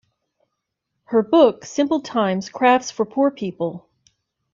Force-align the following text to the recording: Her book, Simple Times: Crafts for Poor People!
Her 1.03 1.21
book, 1.21 1.63
Simple 1.63 2.01
Times: 2.01 2.49
Crafts 2.49 2.89
for 2.89 3.05
Poor 3.05 3.29
People! 3.29 3.87